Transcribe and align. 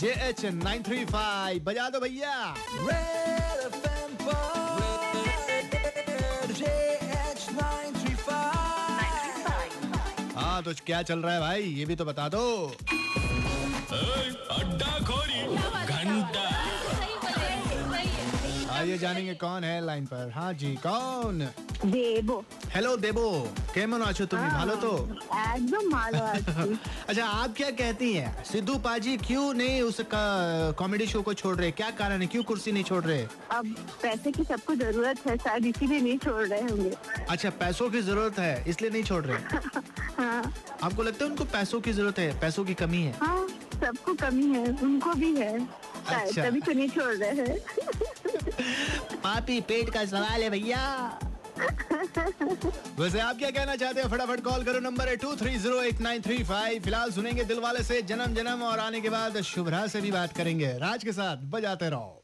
J 0.00 0.10
H 0.28 0.44
nine 0.44 0.82
three 0.82 1.04
five 1.04 1.62
बजा 1.64 1.88
दो 1.90 2.00
भैया। 2.00 2.34
Red 2.86 3.60
FM 3.76 4.10
पर 4.22 4.40
JH935 6.58 8.30
हाँ 10.36 10.62
तो 10.62 10.72
क्या 10.86 11.02
चल 11.02 11.18
रहा 11.18 11.34
है 11.34 11.40
भाई? 11.40 11.62
ये 11.62 11.84
भी 11.86 11.96
तो 11.96 12.04
बता 12.04 12.28
दो। 12.28 12.42
आइए 18.81 18.97
जानेंगे 18.97 19.33
कौन 19.37 19.63
है 19.63 19.79
लाइन 19.85 20.05
पर 20.05 20.31
हाँ 20.31 20.53
जी 20.55 20.75
कौन 20.81 21.47
দেবো 21.87 22.35
हेलो 22.67 22.95
देबो 22.97 23.25
केमन 23.73 24.01
आछो 24.03 24.25
तुम 24.27 24.39
भालो 24.49 24.75
तो 24.77 24.91
একদম 25.47 25.83
ভালো 25.91 26.21
আছি 26.25 26.77
अच्छा 27.09 27.25
आप 27.33 27.53
क्या 27.53 27.69
कहती 27.71 28.07
हैं 28.13 28.29
सिद्धू 28.45 28.77
पाजी 28.79 29.13
क्यों 29.19 29.45
नहीं 29.53 29.81
उस 29.81 29.99
कॉमेडी 30.75 31.05
शो 31.07 31.21
को 31.21 31.33
छोड़ 31.33 31.55
रहे 31.55 31.71
क्या 31.73 31.89
कारण 31.93 32.21
है 32.21 32.27
क्यों 32.27 32.43
कुर्सी 32.43 32.71
नहीं 32.71 32.83
छोड़ 32.83 33.03
रहे 33.03 33.21
अब 33.51 33.65
पैसे 34.01 34.31
की 34.31 34.43
सबको 34.45 34.75
जरूरत 34.75 35.21
है 35.27 35.37
शायद 35.37 35.65
इसीलिए 35.65 36.01
नहीं 36.01 36.17
छोड़ 36.17 36.43
रहे 36.43 36.61
होंगे 36.63 36.91
अच्छा 37.29 37.49
पैसों 37.61 37.89
की 37.89 38.01
जरूरत 38.01 38.39
है 38.39 38.53
इसलिए 38.67 38.91
नहीं 38.91 39.03
छोड़ 39.03 39.23
रहे 39.25 39.39
हाँ 40.17 40.41
आपको 40.83 41.03
लगता 41.03 41.25
है 41.25 41.31
उनको 41.31 41.45
पैसों 41.51 41.81
की 41.81 41.93
जरूरत 41.93 42.19
है 42.19 42.29
पैसों 42.39 42.65
की 42.65 42.73
कमी 42.75 43.01
है 43.03 43.13
हाँ 43.19 43.47
सबको 43.75 44.13
कमी 44.17 44.47
है 44.49 44.65
उनको 44.83 45.13
भी 45.15 45.35
है 45.35 45.53
शायद 45.59 46.27
अच्छा। 46.27 46.43
तभी 46.43 46.61
तो 46.61 46.73
नहीं 46.73 46.89
छोड़ 46.89 47.13
रहे 47.15 47.31
हैं 47.41 48.00
पापी 49.14 49.60
पेट 49.60 49.90
का 49.90 50.04
सवाल 50.04 50.42
है 50.42 50.50
भैया। 50.50 51.18
वैसे 52.98 53.20
आप 53.20 53.38
क्या 53.38 53.50
कहना 53.50 53.74
चाहते 53.76 54.00
हैं? 54.00 54.08
फटाफट 54.10 54.40
कॉल 54.40 54.62
करो, 54.64 54.80
नंबर 54.80 55.08
है 55.08 55.16
two 55.16 55.34
three 55.36 55.54
zero 55.58 55.82
eight 55.82 56.00
nine 56.00 56.22
three 56.22 56.42
five 56.44 56.82
फ़िलहाल 56.82 57.10
सुनेंगे 57.12 57.44
दिल 57.44 57.60
वाले 57.60 57.82
से 57.84 58.00
जन्म 58.02 58.34
जन्म 58.34 58.62
और 58.62 58.78
आने 58.78 59.00
के 59.00 59.10
बाद 59.10 59.40
शुभ्रा 59.42 59.86
से 59.86 60.00
भी 60.00 60.10
बात 60.12 60.36
करेंगे। 60.36 60.72
राज 60.78 61.04
के 61.04 61.12
साथ 61.12 61.36
बजाते 61.52 61.88
रहो। 61.90 62.18